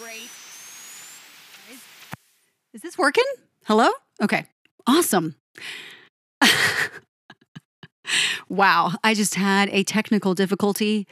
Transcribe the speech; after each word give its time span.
great. 0.00 0.30
Is 2.72 2.82
this 2.82 2.96
working? 2.96 3.24
Hello? 3.64 3.88
Okay. 4.22 4.46
Awesome. 4.86 5.34
wow, 8.48 8.92
I 9.02 9.14
just 9.14 9.34
had 9.34 9.68
a 9.70 9.82
technical 9.82 10.34
difficulty 10.34 11.06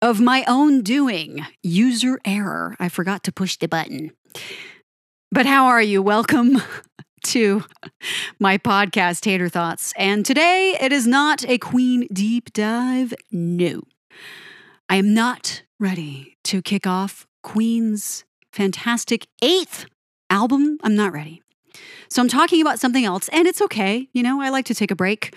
of 0.00 0.20
my 0.20 0.44
own 0.48 0.82
doing. 0.82 1.44
User 1.62 2.20
error. 2.24 2.74
I 2.80 2.88
forgot 2.88 3.22
to 3.24 3.32
push 3.32 3.56
the 3.56 3.68
button. 3.68 4.12
But 5.30 5.46
how 5.46 5.66
are 5.66 5.82
you? 5.82 6.02
Welcome 6.02 6.62
to 7.24 7.64
my 8.38 8.56
podcast, 8.56 9.20
Tater 9.20 9.50
Thoughts. 9.50 9.92
And 9.98 10.24
today 10.24 10.76
it 10.80 10.92
is 10.92 11.06
not 11.06 11.46
a 11.48 11.58
Queen 11.58 12.08
deep 12.12 12.52
dive. 12.52 13.12
No. 13.30 13.82
I 14.88 14.96
am 14.96 15.12
not 15.12 15.62
ready 15.78 16.38
to 16.44 16.62
kick 16.62 16.86
off 16.86 17.26
Queen's 17.42 18.24
fantastic 18.52 19.26
eighth 19.42 19.86
album. 20.30 20.78
I'm 20.82 20.94
not 20.94 21.12
ready. 21.12 21.42
So 22.08 22.20
I'm 22.20 22.28
talking 22.28 22.60
about 22.60 22.78
something 22.78 23.04
else, 23.04 23.28
and 23.28 23.46
it's 23.46 23.62
okay. 23.62 24.08
You 24.12 24.22
know, 24.22 24.40
I 24.40 24.50
like 24.50 24.66
to 24.66 24.74
take 24.74 24.90
a 24.90 24.96
break 24.96 25.34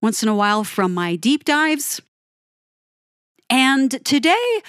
once 0.00 0.22
in 0.22 0.28
a 0.28 0.34
while 0.34 0.64
from 0.64 0.94
my 0.94 1.16
deep 1.16 1.44
dives. 1.44 2.00
And 3.50 4.04
today, 4.04 4.62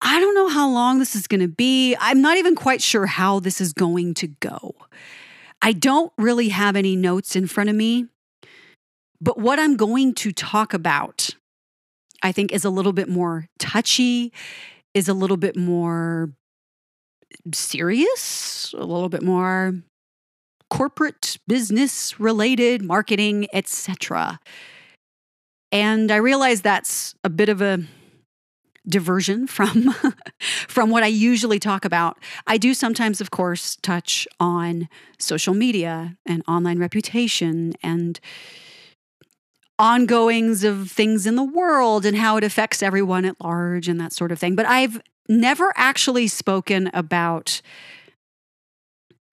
I 0.00 0.18
don't 0.18 0.34
know 0.34 0.48
how 0.48 0.68
long 0.68 0.98
this 0.98 1.14
is 1.14 1.26
going 1.26 1.40
to 1.40 1.48
be. 1.48 1.94
I'm 2.00 2.20
not 2.20 2.38
even 2.38 2.56
quite 2.56 2.82
sure 2.82 3.06
how 3.06 3.40
this 3.40 3.60
is 3.60 3.72
going 3.72 4.14
to 4.14 4.26
go. 4.26 4.74
I 5.60 5.72
don't 5.72 6.12
really 6.18 6.48
have 6.48 6.74
any 6.74 6.96
notes 6.96 7.36
in 7.36 7.46
front 7.46 7.70
of 7.70 7.76
me, 7.76 8.08
but 9.20 9.38
what 9.38 9.60
I'm 9.60 9.76
going 9.76 10.14
to 10.14 10.32
talk 10.32 10.74
about, 10.74 11.30
I 12.22 12.32
think, 12.32 12.50
is 12.52 12.64
a 12.64 12.70
little 12.70 12.92
bit 12.92 13.08
more 13.08 13.46
touchy, 13.60 14.32
is 14.94 15.08
a 15.08 15.14
little 15.14 15.36
bit 15.36 15.56
more 15.56 16.30
serious, 17.52 18.74
a 18.76 18.84
little 18.84 19.08
bit 19.08 19.22
more 19.22 19.74
corporate 20.70 21.38
business 21.46 22.18
related 22.18 22.80
marketing 22.80 23.46
etc 23.52 24.40
and 25.70 26.10
i 26.10 26.16
realize 26.16 26.62
that's 26.62 27.14
a 27.24 27.28
bit 27.28 27.50
of 27.50 27.60
a 27.60 27.78
diversion 28.88 29.46
from 29.46 29.94
from 30.68 30.90
what 30.90 31.02
i 31.02 31.06
usually 31.06 31.58
talk 31.58 31.84
about. 31.84 32.18
I 32.46 32.58
do 32.58 32.74
sometimes 32.74 33.20
of 33.20 33.30
course 33.30 33.76
touch 33.82 34.26
on 34.40 34.88
social 35.18 35.54
media 35.54 36.16
and 36.26 36.42
online 36.48 36.78
reputation 36.78 37.74
and 37.82 38.18
ongoings 39.82 40.62
of 40.62 40.92
things 40.92 41.26
in 41.26 41.34
the 41.34 41.42
world 41.42 42.06
and 42.06 42.16
how 42.16 42.36
it 42.36 42.44
affects 42.44 42.84
everyone 42.84 43.24
at 43.24 43.34
large 43.40 43.88
and 43.88 44.00
that 44.00 44.12
sort 44.12 44.30
of 44.30 44.38
thing. 44.38 44.54
But 44.54 44.64
i've 44.66 45.02
never 45.28 45.72
actually 45.76 46.28
spoken 46.28 46.88
about 46.94 47.60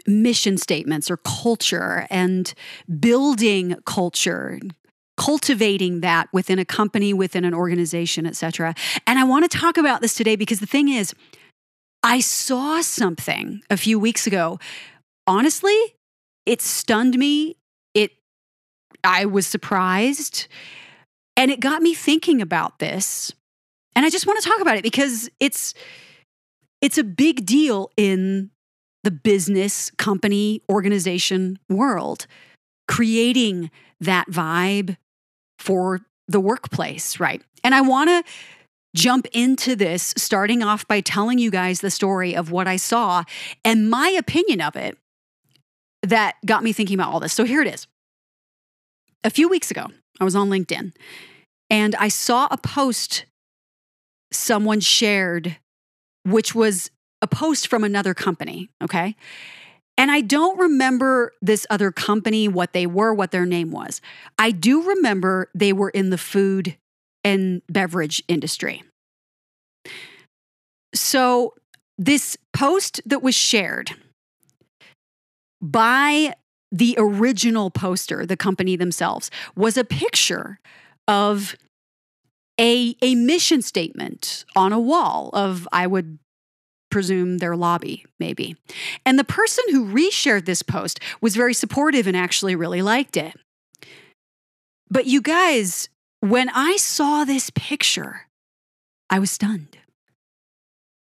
mission 0.07 0.57
statements 0.57 1.11
or 1.11 1.17
culture 1.17 2.07
and 2.09 2.55
building 2.99 3.75
culture 3.85 4.59
cultivating 5.17 5.99
that 5.99 6.27
within 6.33 6.57
a 6.57 6.65
company 6.65 7.13
within 7.13 7.45
an 7.45 7.53
organization 7.53 8.25
etc 8.25 8.73
and 9.05 9.19
i 9.19 9.23
want 9.23 9.49
to 9.49 9.57
talk 9.57 9.77
about 9.77 10.01
this 10.01 10.15
today 10.15 10.35
because 10.35 10.59
the 10.59 10.65
thing 10.65 10.89
is 10.89 11.13
i 12.01 12.19
saw 12.19 12.81
something 12.81 13.61
a 13.69 13.77
few 13.77 13.99
weeks 13.99 14.25
ago. 14.25 14.57
Honestly 15.27 15.77
it 16.45 16.61
stunned 16.61 17.19
me 17.19 17.58
i 19.03 19.25
was 19.25 19.47
surprised 19.47 20.47
and 21.37 21.51
it 21.51 21.59
got 21.59 21.81
me 21.81 21.93
thinking 21.93 22.41
about 22.41 22.79
this 22.79 23.33
and 23.95 24.05
i 24.05 24.09
just 24.09 24.27
want 24.27 24.41
to 24.41 24.47
talk 24.47 24.61
about 24.61 24.77
it 24.77 24.83
because 24.83 25.29
it's 25.39 25.73
it's 26.81 26.97
a 26.97 27.03
big 27.03 27.45
deal 27.45 27.91
in 27.97 28.51
the 29.03 29.11
business, 29.11 29.91
company, 29.91 30.61
organization 30.69 31.59
world, 31.69 32.27
creating 32.87 33.71
that 33.99 34.27
vibe 34.29 34.97
for 35.57 36.01
the 36.27 36.39
workplace, 36.39 37.19
right? 37.19 37.41
And 37.63 37.73
I 37.75 37.81
want 37.81 38.09
to 38.09 38.23
jump 38.95 39.27
into 39.33 39.75
this, 39.75 40.13
starting 40.17 40.63
off 40.63 40.87
by 40.87 41.01
telling 41.01 41.37
you 41.37 41.51
guys 41.51 41.81
the 41.81 41.91
story 41.91 42.35
of 42.35 42.51
what 42.51 42.67
I 42.67 42.77
saw 42.77 43.23
and 43.63 43.89
my 43.89 44.09
opinion 44.09 44.61
of 44.61 44.75
it 44.75 44.97
that 46.01 46.35
got 46.45 46.63
me 46.63 46.73
thinking 46.73 46.95
about 46.95 47.11
all 47.13 47.19
this. 47.19 47.33
So 47.33 47.43
here 47.43 47.61
it 47.61 47.67
is. 47.67 47.87
A 49.23 49.29
few 49.29 49.49
weeks 49.49 49.69
ago, 49.69 49.87
I 50.19 50.23
was 50.23 50.35
on 50.35 50.49
LinkedIn 50.49 50.93
and 51.69 51.95
I 51.95 52.07
saw 52.07 52.47
a 52.51 52.57
post 52.57 53.25
someone 54.31 54.79
shared, 54.79 55.57
which 56.23 56.55
was 56.55 56.91
a 57.21 57.27
post 57.27 57.67
from 57.67 57.83
another 57.83 58.13
company, 58.13 58.69
okay? 58.81 59.15
And 59.97 60.09
I 60.09 60.21
don't 60.21 60.57
remember 60.57 61.33
this 61.41 61.67
other 61.69 61.91
company, 61.91 62.47
what 62.47 62.71
they 62.71 62.87
were, 62.87 63.13
what 63.13 63.31
their 63.31 63.45
name 63.45 63.71
was. 63.71 63.99
I 64.37 64.51
do 64.51 64.81
remember 64.81 65.49
they 65.53 65.73
were 65.73 65.89
in 65.89 66.09
the 66.09 66.17
food 66.17 66.77
and 67.23 67.61
beverage 67.67 68.23
industry. 68.29 68.83
So, 70.95 71.53
this 71.97 72.37
post 72.53 73.01
that 73.05 73.21
was 73.21 73.35
shared 73.35 73.91
by 75.61 76.33
the 76.71 76.95
original 76.97 77.71
poster, 77.71 78.25
the 78.25 78.37
company 78.37 78.75
themselves, 78.75 79.31
was 79.55 79.77
a 79.77 79.83
picture 79.83 80.59
of 81.07 81.55
a, 82.59 82.95
a 83.01 83.15
mission 83.15 83.61
statement 83.61 84.45
on 84.55 84.71
a 84.71 84.79
wall 84.79 85.29
of, 85.33 85.67
I 85.71 85.87
would 85.87 86.19
presume 86.91 87.37
their 87.37 87.55
lobby, 87.55 88.05
maybe. 88.19 88.55
And 89.05 89.17
the 89.17 89.23
person 89.23 89.63
who 89.71 89.85
reshared 89.85 90.45
this 90.45 90.61
post 90.61 90.99
was 91.21 91.35
very 91.35 91.53
supportive 91.53 92.07
and 92.07 92.17
actually 92.17 92.55
really 92.55 92.81
liked 92.81 93.17
it. 93.17 93.35
But 94.89 95.05
you 95.05 95.21
guys, 95.21 95.89
when 96.19 96.49
I 96.49 96.77
saw 96.77 97.23
this 97.23 97.49
picture, 97.55 98.27
I 99.09 99.19
was 99.19 99.31
stunned. 99.31 99.78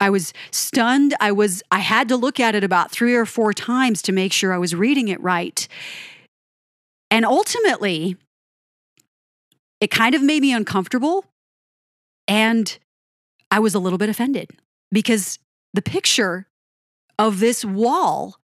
I 0.04 0.10
was 0.10 0.34
stunned. 0.50 1.14
I 1.18 1.32
was 1.32 1.62
I 1.70 1.78
had 1.78 2.08
to 2.08 2.16
look 2.16 2.38
at 2.38 2.54
it 2.54 2.62
about 2.62 2.90
3 2.90 3.14
or 3.14 3.24
4 3.24 3.54
times 3.54 4.02
to 4.02 4.12
make 4.12 4.34
sure 4.34 4.52
I 4.52 4.58
was 4.58 4.74
reading 4.74 5.08
it 5.08 5.18
right. 5.22 5.66
And 7.10 7.24
ultimately, 7.24 8.18
it 9.80 9.90
kind 9.90 10.14
of 10.14 10.22
made 10.22 10.42
me 10.42 10.52
uncomfortable 10.52 11.24
and 12.28 12.78
I 13.50 13.60
was 13.60 13.74
a 13.74 13.78
little 13.78 13.96
bit 13.96 14.10
offended 14.10 14.50
because 14.92 15.38
the 15.72 15.80
picture 15.80 16.48
of 17.18 17.40
this 17.40 17.64
wall, 17.64 18.36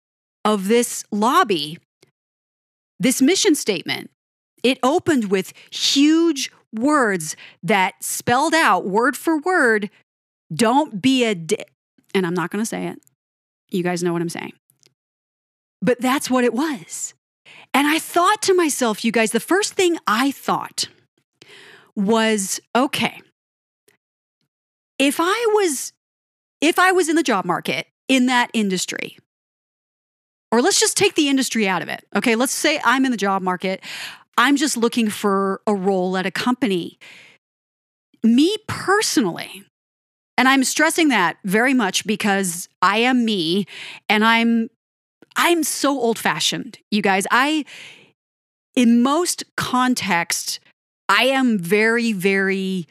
of 0.45 0.69
this 0.69 1.03
lobby, 1.11 1.77
this 3.01 3.21
mission 3.21 3.53
statement. 3.53 4.11
It 4.63 4.79
opened 4.81 5.29
with 5.29 5.51
huge 5.71 6.51
words 6.73 7.35
that 7.63 7.95
spelled 8.01 8.53
out 8.53 8.85
word 8.85 9.17
for 9.17 9.37
word, 9.37 9.89
don't 10.53 11.01
be 11.01 11.25
a 11.25 11.35
dick. 11.35 11.71
And 12.13 12.25
I'm 12.25 12.33
not 12.33 12.49
going 12.49 12.61
to 12.61 12.65
say 12.65 12.87
it. 12.87 12.99
You 13.69 13.83
guys 13.83 14.01
know 14.01 14.13
what 14.13 14.21
I'm 14.21 14.29
saying. 14.29 14.53
But 15.81 16.01
that's 16.01 16.29
what 16.29 16.43
it 16.43 16.53
was. 16.53 17.13
And 17.73 17.87
I 17.87 17.99
thought 17.99 18.41
to 18.43 18.53
myself, 18.53 19.05
you 19.05 19.11
guys, 19.11 19.31
the 19.31 19.39
first 19.39 19.73
thing 19.73 19.97
I 20.07 20.31
thought 20.31 20.89
was 21.95 22.59
okay, 22.75 23.21
if 24.97 25.19
I 25.19 25.45
was 25.53 25.93
if 26.61 26.77
I 26.77 26.91
was 26.91 27.07
in 27.07 27.15
the 27.15 27.23
job 27.23 27.45
market 27.45 27.87
in 28.07 28.25
that 28.25 28.49
industry, 28.53 29.17
or 30.51 30.61
let's 30.61 30.79
just 30.79 30.97
take 30.97 31.15
the 31.15 31.29
industry 31.29 31.67
out 31.67 31.81
of 31.81 31.89
it. 31.89 32.05
Okay, 32.15 32.35
let's 32.35 32.51
say 32.51 32.79
I'm 32.83 33.05
in 33.05 33.11
the 33.11 33.17
job 33.17 33.41
market. 33.41 33.81
I'm 34.37 34.55
just 34.55 34.77
looking 34.77 35.09
for 35.09 35.61
a 35.67 35.73
role 35.73 36.17
at 36.17 36.25
a 36.25 36.31
company. 36.31 36.97
Me 38.23 38.57
personally, 38.67 39.63
and 40.39 40.47
I'm 40.47 40.63
stressing 40.63 41.09
that 41.09 41.37
very 41.43 41.73
much 41.73 42.07
because 42.07 42.69
I 42.81 42.99
am 42.99 43.25
me 43.25 43.65
and 44.07 44.23
I'm 44.23 44.69
I'm 45.35 45.63
so 45.63 45.99
old-fashioned. 45.99 46.79
You 46.89 47.01
guys, 47.01 47.27
I 47.29 47.65
in 48.73 49.03
most 49.03 49.43
contexts 49.57 50.61
I 51.09 51.25
am 51.25 51.59
very 51.59 52.13
very 52.13 52.87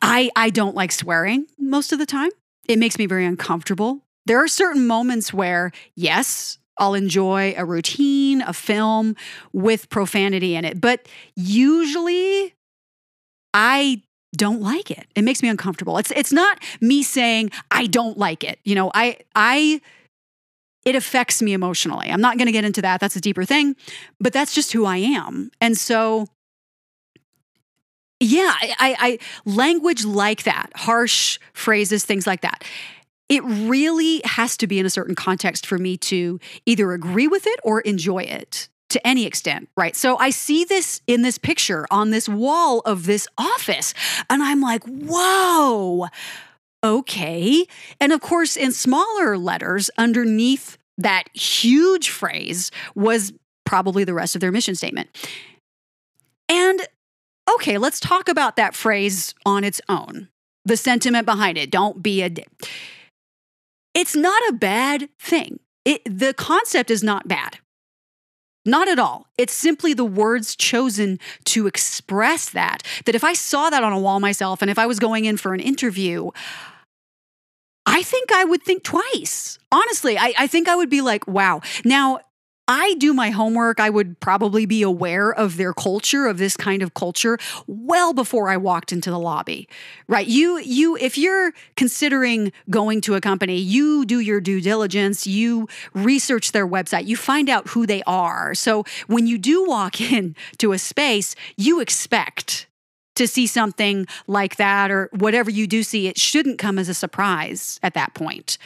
I, 0.00 0.30
I 0.34 0.50
don't 0.50 0.74
like 0.74 0.92
swearing 0.92 1.46
most 1.58 1.92
of 1.92 1.98
the 1.98 2.06
time. 2.06 2.30
It 2.68 2.78
makes 2.78 2.98
me 2.98 3.06
very 3.06 3.26
uncomfortable. 3.26 4.00
There 4.26 4.42
are 4.42 4.48
certain 4.48 4.86
moments 4.86 5.32
where, 5.32 5.72
yes, 5.94 6.58
I'll 6.78 6.94
enjoy 6.94 7.54
a 7.56 7.64
routine, 7.64 8.42
a 8.42 8.52
film 8.52 9.16
with 9.52 9.88
profanity 9.88 10.54
in 10.54 10.64
it, 10.64 10.80
but 10.80 11.08
usually 11.34 12.54
I 13.54 14.02
don't 14.36 14.60
like 14.60 14.90
it. 14.90 15.06
It 15.14 15.22
makes 15.22 15.42
me 15.42 15.48
uncomfortable. 15.48 15.98
It's 15.98 16.10
it's 16.12 16.32
not 16.32 16.62
me 16.80 17.02
saying 17.02 17.50
I 17.70 17.86
don't 17.86 18.18
like 18.18 18.44
it. 18.44 18.58
You 18.64 18.74
know, 18.74 18.90
I 18.94 19.18
I 19.34 19.80
it 20.84 20.94
affects 20.94 21.42
me 21.42 21.52
emotionally. 21.52 22.08
I'm 22.08 22.20
not 22.20 22.38
going 22.38 22.46
to 22.46 22.52
get 22.52 22.64
into 22.64 22.80
that. 22.82 23.00
That's 23.00 23.16
a 23.16 23.20
deeper 23.20 23.44
thing, 23.44 23.74
but 24.20 24.32
that's 24.32 24.54
just 24.54 24.72
who 24.72 24.84
I 24.84 24.98
am. 24.98 25.50
And 25.60 25.76
so 25.76 26.28
yeah, 28.20 28.54
I, 28.54 28.74
I, 28.78 28.96
I 28.98 29.18
language 29.44 30.04
like 30.04 30.44
that, 30.44 30.70
harsh 30.74 31.38
phrases, 31.52 32.04
things 32.04 32.26
like 32.26 32.40
that. 32.40 32.64
It 33.28 33.42
really 33.44 34.22
has 34.24 34.56
to 34.58 34.66
be 34.66 34.78
in 34.78 34.86
a 34.86 34.90
certain 34.90 35.14
context 35.14 35.66
for 35.66 35.78
me 35.78 35.96
to 35.98 36.40
either 36.64 36.92
agree 36.92 37.28
with 37.28 37.46
it 37.46 37.60
or 37.62 37.80
enjoy 37.80 38.20
it 38.20 38.68
to 38.90 39.04
any 39.06 39.26
extent, 39.26 39.68
right? 39.76 39.96
So 39.96 40.16
I 40.18 40.30
see 40.30 40.64
this 40.64 41.00
in 41.06 41.22
this 41.22 41.38
picture 41.38 41.86
on 41.90 42.10
this 42.10 42.28
wall 42.28 42.80
of 42.80 43.06
this 43.06 43.26
office, 43.36 43.94
and 44.30 44.42
I'm 44.42 44.60
like, 44.60 44.84
whoa, 44.84 46.06
okay. 46.84 47.66
And 48.00 48.12
of 48.12 48.20
course, 48.20 48.56
in 48.56 48.72
smaller 48.72 49.36
letters 49.36 49.90
underneath 49.98 50.78
that 50.98 51.24
huge 51.34 52.10
phrase 52.10 52.70
was 52.94 53.32
probably 53.64 54.04
the 54.04 54.14
rest 54.14 54.34
of 54.34 54.40
their 54.40 54.52
mission 54.52 54.74
statement. 54.74 55.08
And 56.48 56.86
okay, 57.52 57.78
let's 57.78 58.00
talk 58.00 58.28
about 58.28 58.56
that 58.56 58.74
phrase 58.74 59.34
on 59.44 59.64
its 59.64 59.80
own. 59.88 60.28
The 60.64 60.76
sentiment 60.76 61.26
behind 61.26 61.58
it, 61.58 61.70
don't 61.70 62.02
be 62.02 62.22
a 62.22 62.28
dick. 62.28 62.48
It's 63.94 64.16
not 64.16 64.42
a 64.48 64.52
bad 64.52 65.08
thing. 65.18 65.60
It, 65.84 66.02
the 66.04 66.34
concept 66.34 66.90
is 66.90 67.02
not 67.02 67.28
bad. 67.28 67.58
Not 68.66 68.88
at 68.88 68.98
all. 68.98 69.28
It's 69.38 69.54
simply 69.54 69.94
the 69.94 70.04
words 70.04 70.56
chosen 70.56 71.18
to 71.44 71.66
express 71.66 72.50
that. 72.50 72.82
That 73.04 73.14
if 73.14 73.24
I 73.24 73.32
saw 73.32 73.70
that 73.70 73.84
on 73.84 73.92
a 73.92 73.98
wall 73.98 74.20
myself 74.20 74.60
and 74.60 74.70
if 74.70 74.78
I 74.78 74.86
was 74.86 74.98
going 74.98 75.24
in 75.24 75.36
for 75.36 75.54
an 75.54 75.60
interview, 75.60 76.30
I 77.86 78.02
think 78.02 78.32
I 78.32 78.44
would 78.44 78.62
think 78.62 78.82
twice. 78.82 79.58
Honestly, 79.70 80.18
I, 80.18 80.34
I 80.36 80.46
think 80.48 80.68
I 80.68 80.74
would 80.74 80.90
be 80.90 81.00
like, 81.00 81.26
wow. 81.28 81.60
Now, 81.84 82.18
I 82.68 82.94
do 82.94 83.14
my 83.14 83.30
homework. 83.30 83.78
I 83.78 83.90
would 83.90 84.18
probably 84.20 84.66
be 84.66 84.82
aware 84.82 85.32
of 85.32 85.56
their 85.56 85.72
culture, 85.72 86.26
of 86.26 86.38
this 86.38 86.56
kind 86.56 86.82
of 86.82 86.94
culture, 86.94 87.38
well 87.66 88.12
before 88.12 88.48
I 88.48 88.56
walked 88.56 88.92
into 88.92 89.10
the 89.10 89.18
lobby. 89.18 89.68
Right? 90.08 90.26
You 90.26 90.58
you 90.58 90.96
if 90.96 91.16
you're 91.16 91.52
considering 91.76 92.52
going 92.68 93.00
to 93.02 93.14
a 93.14 93.20
company, 93.20 93.56
you 93.56 94.04
do 94.04 94.18
your 94.20 94.40
due 94.40 94.60
diligence, 94.60 95.26
you 95.26 95.68
research 95.94 96.52
their 96.52 96.66
website, 96.66 97.06
you 97.06 97.16
find 97.16 97.48
out 97.48 97.68
who 97.68 97.86
they 97.86 98.02
are. 98.06 98.54
So 98.54 98.84
when 99.06 99.26
you 99.26 99.38
do 99.38 99.64
walk 99.64 100.00
in 100.12 100.34
to 100.58 100.72
a 100.72 100.78
space, 100.78 101.34
you 101.56 101.80
expect 101.80 102.66
to 103.16 103.26
see 103.26 103.46
something 103.46 104.06
like 104.26 104.56
that 104.56 104.90
or 104.90 105.08
whatever 105.12 105.50
you 105.50 105.66
do 105.66 105.82
see, 105.82 106.06
it 106.06 106.18
shouldn't 106.18 106.58
come 106.58 106.78
as 106.78 106.88
a 106.88 106.94
surprise 106.94 107.80
at 107.82 107.94
that 107.94 108.14
point. 108.14 108.58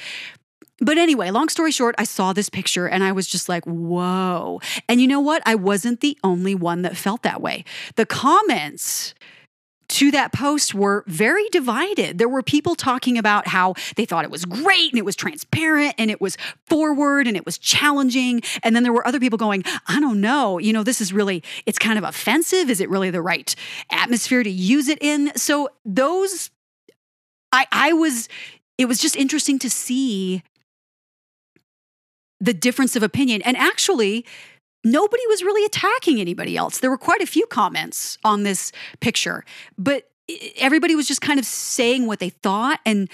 But 0.80 0.96
anyway, 0.96 1.30
long 1.30 1.48
story 1.48 1.72
short, 1.72 1.94
I 1.98 2.04
saw 2.04 2.32
this 2.32 2.48
picture 2.48 2.88
and 2.88 3.04
I 3.04 3.12
was 3.12 3.26
just 3.26 3.48
like, 3.48 3.64
whoa. 3.64 4.60
And 4.88 5.00
you 5.00 5.06
know 5.06 5.20
what? 5.20 5.42
I 5.44 5.54
wasn't 5.54 6.00
the 6.00 6.16
only 6.24 6.54
one 6.54 6.82
that 6.82 6.96
felt 6.96 7.22
that 7.22 7.42
way. 7.42 7.64
The 7.96 8.06
comments 8.06 9.14
to 9.90 10.10
that 10.12 10.32
post 10.32 10.72
were 10.72 11.02
very 11.08 11.48
divided. 11.50 12.16
There 12.16 12.28
were 12.28 12.42
people 12.42 12.76
talking 12.76 13.18
about 13.18 13.48
how 13.48 13.74
they 13.96 14.04
thought 14.04 14.24
it 14.24 14.30
was 14.30 14.44
great 14.44 14.92
and 14.92 14.98
it 14.98 15.04
was 15.04 15.16
transparent 15.16 15.96
and 15.98 16.12
it 16.12 16.20
was 16.20 16.36
forward 16.66 17.26
and 17.26 17.36
it 17.36 17.44
was 17.44 17.58
challenging. 17.58 18.40
And 18.62 18.74
then 18.74 18.84
there 18.84 18.92
were 18.92 19.06
other 19.06 19.18
people 19.18 19.36
going, 19.36 19.64
I 19.88 19.98
don't 19.98 20.20
know, 20.20 20.58
you 20.58 20.72
know, 20.72 20.84
this 20.84 21.00
is 21.00 21.12
really, 21.12 21.42
it's 21.66 21.78
kind 21.78 21.98
of 21.98 22.04
offensive. 22.04 22.70
Is 22.70 22.80
it 22.80 22.88
really 22.88 23.10
the 23.10 23.20
right 23.20 23.54
atmosphere 23.90 24.44
to 24.44 24.50
use 24.50 24.88
it 24.88 24.98
in? 25.00 25.32
So 25.36 25.68
those, 25.84 26.50
I, 27.50 27.66
I 27.72 27.92
was, 27.92 28.28
it 28.78 28.86
was 28.86 29.00
just 29.00 29.16
interesting 29.16 29.58
to 29.58 29.68
see 29.68 30.44
the 32.40 32.54
difference 32.54 32.96
of 32.96 33.02
opinion. 33.02 33.42
And 33.42 33.56
actually, 33.56 34.24
nobody 34.84 35.22
was 35.28 35.42
really 35.42 35.64
attacking 35.64 36.20
anybody 36.20 36.56
else. 36.56 36.78
There 36.78 36.90
were 36.90 36.98
quite 36.98 37.20
a 37.20 37.26
few 37.26 37.46
comments 37.46 38.18
on 38.24 38.42
this 38.42 38.72
picture, 39.00 39.44
but 39.76 40.10
everybody 40.56 40.94
was 40.94 41.08
just 41.08 41.20
kind 41.20 41.38
of 41.38 41.44
saying 41.44 42.06
what 42.06 42.20
they 42.20 42.30
thought 42.30 42.80
and 42.86 43.08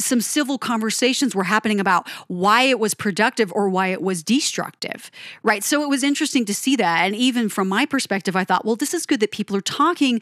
some 0.00 0.20
civil 0.20 0.58
conversations 0.58 1.34
were 1.34 1.44
happening 1.44 1.78
about 1.78 2.08
why 2.28 2.62
it 2.62 2.78
was 2.78 2.94
productive 2.94 3.52
or 3.52 3.68
why 3.68 3.88
it 3.88 4.00
was 4.00 4.22
destructive, 4.22 5.10
right? 5.42 5.62
So 5.62 5.82
it 5.82 5.90
was 5.90 6.02
interesting 6.02 6.44
to 6.46 6.54
see 6.54 6.74
that. 6.76 7.04
And 7.04 7.14
even 7.14 7.48
from 7.48 7.68
my 7.68 7.84
perspective, 7.84 8.34
I 8.34 8.44
thought, 8.44 8.64
well, 8.64 8.76
this 8.76 8.94
is 8.94 9.04
good 9.04 9.20
that 9.20 9.30
people 9.30 9.56
are 9.56 9.62
talking. 9.62 10.20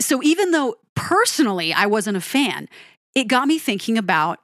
So 0.00 0.22
even 0.22 0.52
though 0.52 0.76
personally 0.94 1.72
I 1.72 1.86
wasn't 1.86 2.16
a 2.16 2.20
fan, 2.20 2.68
it 3.14 3.24
got 3.24 3.48
me 3.48 3.58
thinking 3.58 3.98
about 3.98 4.38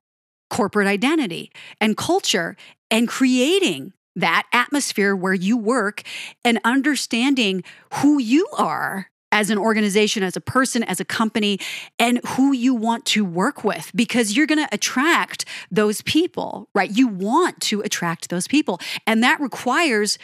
corporate 0.51 0.89
identity 0.89 1.51
and 1.81 1.97
culture 1.97 2.57
and 2.91 3.09
creating 3.09 3.93
that 4.17 4.47
atmosphere 4.53 5.15
where 5.15 5.35
you 5.35 5.57
work 5.57 6.03
and 6.45 6.59
understanding 6.65 7.63
who 7.95 8.19
you 8.19 8.47
are 8.57 9.11
as 9.31 9.51
an 9.51 9.59
organization, 9.59 10.23
as 10.23 10.37
a 10.37 10.41
person, 10.41 10.83
as 10.83 11.01
a 11.01 11.05
company, 11.05 11.59
and 11.99 12.21
who 12.31 12.53
you 12.53 12.75
want 12.75 13.05
to 13.05 13.25
work 13.25 13.63
with 13.63 13.91
because 13.95 14.37
you're 14.37 14.47
going 14.47 14.65
to 14.65 14.75
attract 14.75 15.45
those 15.71 16.03
people, 16.03 16.69
right? 16.75 16.91
You 16.91 17.09
want 17.09 17.61
to 17.63 17.81
attract 17.83 18.31
those 18.31 18.49
people. 18.49 18.81
And 19.07 19.23
that 19.23 19.41
requires 19.41 20.19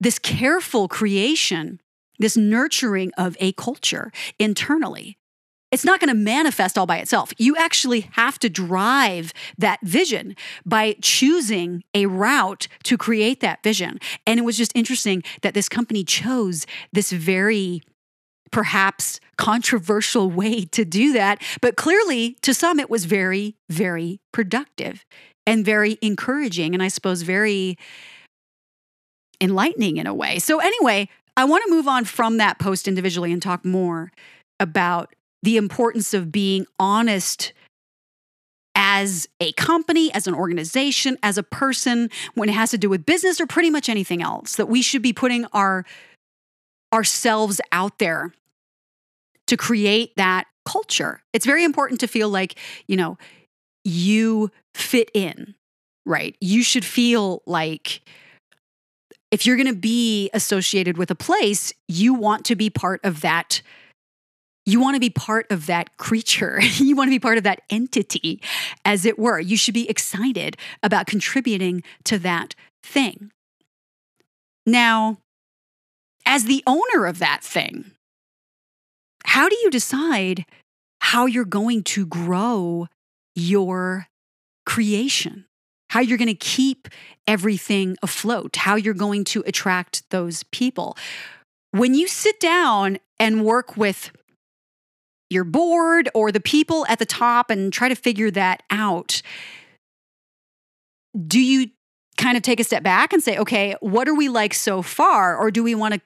this 0.00 0.18
careful 0.18 0.86
creation, 0.86 1.80
this 2.18 2.36
nurturing 2.36 3.10
of 3.16 3.36
a 3.40 3.52
culture 3.52 4.12
internally 4.38 5.16
it's 5.72 5.84
not 5.84 5.98
going 5.98 6.08
to 6.08 6.14
manifest 6.14 6.76
all 6.76 6.86
by 6.86 6.98
itself. 6.98 7.32
You 7.38 7.56
actually 7.56 8.08
have 8.12 8.38
to 8.40 8.50
drive 8.50 9.32
that 9.56 9.80
vision 9.82 10.36
by 10.66 10.96
choosing 11.00 11.82
a 11.94 12.06
route 12.06 12.68
to 12.84 12.98
create 12.98 13.40
that 13.40 13.62
vision. 13.62 13.98
And 14.26 14.38
it 14.38 14.42
was 14.42 14.58
just 14.58 14.72
interesting 14.74 15.22
that 15.40 15.54
this 15.54 15.70
company 15.70 16.04
chose 16.04 16.66
this 16.92 17.10
very 17.10 17.80
perhaps 18.52 19.18
controversial 19.38 20.30
way 20.30 20.66
to 20.66 20.84
do 20.84 21.14
that. 21.14 21.42
But 21.62 21.76
clearly, 21.76 22.36
to 22.42 22.52
some, 22.52 22.78
it 22.78 22.90
was 22.90 23.06
very, 23.06 23.56
very 23.70 24.20
productive 24.30 25.06
and 25.46 25.64
very 25.64 25.96
encouraging. 26.02 26.74
And 26.74 26.82
I 26.82 26.88
suppose 26.88 27.22
very 27.22 27.78
enlightening 29.40 29.96
in 29.96 30.06
a 30.06 30.14
way. 30.14 30.38
So, 30.38 30.60
anyway, 30.60 31.08
I 31.34 31.44
want 31.44 31.64
to 31.64 31.70
move 31.70 31.88
on 31.88 32.04
from 32.04 32.36
that 32.36 32.58
post 32.58 32.86
individually 32.86 33.32
and 33.32 33.40
talk 33.40 33.64
more 33.64 34.12
about 34.60 35.14
the 35.42 35.56
importance 35.56 36.14
of 36.14 36.30
being 36.30 36.66
honest 36.78 37.52
as 38.74 39.28
a 39.40 39.52
company, 39.52 40.12
as 40.14 40.26
an 40.26 40.34
organization, 40.34 41.18
as 41.22 41.36
a 41.36 41.42
person, 41.42 42.10
when 42.34 42.48
it 42.48 42.52
has 42.52 42.70
to 42.70 42.78
do 42.78 42.88
with 42.88 43.04
business 43.04 43.40
or 43.40 43.46
pretty 43.46 43.70
much 43.70 43.88
anything 43.88 44.22
else, 44.22 44.56
that 44.56 44.66
we 44.66 44.82
should 44.82 45.02
be 45.02 45.12
putting 45.12 45.44
our 45.52 45.84
ourselves 46.92 47.60
out 47.70 47.98
there 47.98 48.34
to 49.46 49.56
create 49.56 50.14
that 50.16 50.46
culture. 50.64 51.22
It's 51.32 51.46
very 51.46 51.64
important 51.64 52.00
to 52.00 52.06
feel 52.06 52.28
like, 52.28 52.58
you 52.86 52.96
know, 52.96 53.18
you 53.84 54.50
fit 54.74 55.10
in, 55.14 55.54
right? 56.06 56.36
You 56.40 56.62
should 56.62 56.84
feel 56.84 57.42
like 57.46 58.02
if 59.30 59.46
you're 59.46 59.56
going 59.56 59.66
to 59.66 59.74
be 59.74 60.30
associated 60.34 60.98
with 60.98 61.10
a 61.10 61.14
place, 61.14 61.72
you 61.88 62.14
want 62.14 62.44
to 62.46 62.54
be 62.54 62.68
part 62.68 63.00
of 63.02 63.22
that 63.22 63.62
you 64.64 64.80
want 64.80 64.94
to 64.94 65.00
be 65.00 65.10
part 65.10 65.50
of 65.50 65.66
that 65.66 65.96
creature. 65.96 66.60
you 66.76 66.94
want 66.96 67.08
to 67.08 67.12
be 67.12 67.18
part 67.18 67.38
of 67.38 67.44
that 67.44 67.62
entity, 67.70 68.40
as 68.84 69.04
it 69.04 69.18
were. 69.18 69.40
You 69.40 69.56
should 69.56 69.74
be 69.74 69.88
excited 69.88 70.56
about 70.82 71.06
contributing 71.06 71.82
to 72.04 72.18
that 72.18 72.54
thing. 72.82 73.32
Now, 74.64 75.18
as 76.24 76.44
the 76.44 76.62
owner 76.66 77.06
of 77.06 77.18
that 77.18 77.42
thing, 77.42 77.92
how 79.24 79.48
do 79.48 79.56
you 79.56 79.70
decide 79.70 80.44
how 81.00 81.26
you're 81.26 81.44
going 81.44 81.82
to 81.82 82.06
grow 82.06 82.86
your 83.34 84.06
creation? 84.64 85.46
How 85.90 86.00
you're 86.00 86.18
going 86.18 86.28
to 86.28 86.34
keep 86.34 86.88
everything 87.26 87.96
afloat? 88.02 88.56
How 88.56 88.76
you're 88.76 88.94
going 88.94 89.24
to 89.24 89.42
attract 89.46 90.08
those 90.10 90.44
people? 90.44 90.96
When 91.72 91.94
you 91.94 92.06
sit 92.06 92.38
down 92.38 92.98
and 93.18 93.44
work 93.44 93.76
with 93.76 94.10
your 95.32 95.44
board 95.44 96.08
or 96.14 96.30
the 96.30 96.40
people 96.40 96.86
at 96.88 96.98
the 96.98 97.06
top 97.06 97.50
and 97.50 97.72
try 97.72 97.88
to 97.88 97.94
figure 97.94 98.30
that 98.30 98.62
out, 98.70 99.22
do 101.26 101.40
you 101.40 101.70
kind 102.16 102.36
of 102.36 102.42
take 102.42 102.60
a 102.60 102.64
step 102.64 102.82
back 102.82 103.12
and 103.12 103.22
say, 103.22 103.38
okay, 103.38 103.74
what 103.80 104.08
are 104.08 104.14
we 104.14 104.28
like 104.28 104.54
so 104.54 104.82
far? 104.82 105.36
Or 105.36 105.50
do 105.50 105.62
we 105.62 105.74
want 105.74 105.94
to 105.94 106.00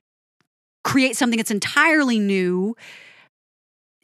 create 0.84 1.16
something 1.16 1.36
that's 1.36 1.50
entirely 1.50 2.18
new 2.18 2.76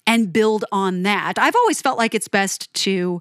and 0.06 0.32
build 0.32 0.64
on 0.72 1.04
that? 1.04 1.38
I've 1.38 1.56
always 1.56 1.80
felt 1.80 1.98
like 1.98 2.14
it's 2.14 2.28
best 2.28 2.72
to 2.74 3.20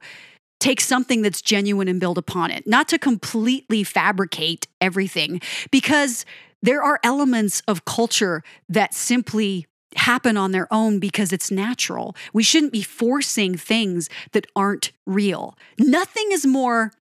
take 0.59 0.81
something 0.81 1.21
that's 1.21 1.41
genuine 1.41 1.87
and 1.87 1.99
build 1.99 2.17
upon 2.17 2.51
it, 2.51 2.67
not 2.67 2.87
to 2.89 2.99
completely 2.99 3.83
fabricate 3.83 4.67
everything, 4.79 5.41
because 5.71 6.25
there 6.61 6.83
are 6.83 6.99
elements 7.03 7.63
of 7.67 7.85
culture 7.85 8.43
that 8.69 8.93
simply 8.93 9.65
happen 9.95 10.37
on 10.37 10.51
their 10.51 10.67
own 10.71 10.99
because 10.99 11.33
it's 11.33 11.51
natural. 11.51 12.15
We 12.33 12.43
shouldn't 12.43 12.71
be 12.71 12.81
forcing 12.81 13.55
things 13.57 14.09
that 14.31 14.47
aren't 14.55 14.91
real. 15.05 15.57
Nothing 15.77 16.29
is 16.31 16.45
more 16.45 16.91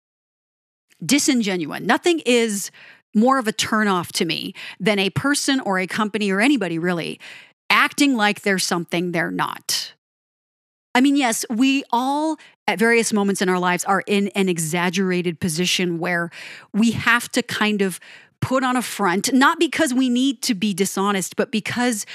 disingenuous. 1.04 1.80
Nothing 1.80 2.20
is 2.26 2.70
more 3.14 3.38
of 3.38 3.48
a 3.48 3.52
turnoff 3.52 4.12
to 4.12 4.24
me 4.24 4.54
than 4.78 4.98
a 4.98 5.10
person 5.10 5.60
or 5.60 5.78
a 5.78 5.86
company 5.86 6.30
or 6.30 6.40
anybody 6.40 6.78
really 6.78 7.18
acting 7.68 8.16
like 8.16 8.42
they're 8.42 8.58
something 8.58 9.12
they're 9.12 9.30
not. 9.30 9.94
I 10.94 11.00
mean, 11.00 11.16
yes, 11.16 11.44
we 11.48 11.84
all 11.90 12.36
at 12.66 12.78
various 12.78 13.12
moments 13.12 13.40
in 13.40 13.48
our 13.48 13.58
lives 13.58 13.84
are 13.84 14.02
in 14.06 14.28
an 14.28 14.48
exaggerated 14.48 15.40
position 15.40 15.98
where 15.98 16.30
we 16.72 16.90
have 16.92 17.28
to 17.32 17.42
kind 17.42 17.80
of 17.80 18.00
put 18.40 18.64
on 18.64 18.76
a 18.76 18.82
front, 18.82 19.32
not 19.32 19.58
because 19.58 19.94
we 19.94 20.08
need 20.08 20.42
to 20.42 20.54
be 20.54 20.74
dishonest, 20.74 21.36
but 21.36 21.52
because 21.52 22.06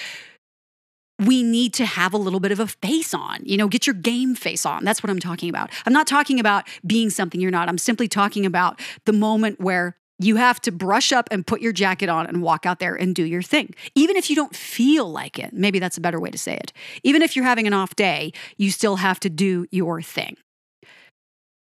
we 1.19 1.43
need 1.43 1.73
to 1.75 1.85
have 1.85 2.13
a 2.13 2.17
little 2.17 2.39
bit 2.39 2.51
of 2.51 2.59
a 2.59 2.67
face 2.67 3.13
on. 3.13 3.39
You 3.43 3.57
know, 3.57 3.67
get 3.67 3.87
your 3.87 3.93
game 3.93 4.35
face 4.35 4.65
on. 4.65 4.83
That's 4.83 5.01
what 5.01 5.09
I'm 5.09 5.19
talking 5.19 5.49
about. 5.49 5.71
I'm 5.85 5.93
not 5.93 6.07
talking 6.07 6.39
about 6.39 6.67
being 6.85 7.09
something 7.09 7.39
you're 7.39 7.51
not. 7.51 7.69
I'm 7.69 7.77
simply 7.77 8.07
talking 8.07 8.45
about 8.45 8.79
the 9.05 9.13
moment 9.13 9.59
where 9.59 9.95
you 10.19 10.37
have 10.37 10.61
to 10.61 10.71
brush 10.71 11.11
up 11.11 11.27
and 11.31 11.45
put 11.45 11.61
your 11.61 11.73
jacket 11.73 12.09
on 12.09 12.25
and 12.25 12.41
walk 12.41 12.65
out 12.65 12.79
there 12.79 12.95
and 12.95 13.13
do 13.13 13.23
your 13.23 13.41
thing. 13.41 13.73
Even 13.95 14.15
if 14.15 14.29
you 14.29 14.35
don't 14.35 14.55
feel 14.55 15.09
like 15.11 15.37
it, 15.37 15.53
maybe 15.53 15.79
that's 15.79 15.97
a 15.97 16.01
better 16.01 16.19
way 16.19 16.31
to 16.31 16.37
say 16.37 16.55
it. 16.55 16.71
Even 17.03 17.21
if 17.21 17.35
you're 17.35 17.45
having 17.45 17.67
an 17.67 17.73
off 17.73 17.95
day, 17.95 18.31
you 18.57 18.71
still 18.71 18.97
have 18.97 19.19
to 19.21 19.29
do 19.29 19.65
your 19.71 20.01
thing. 20.01 20.37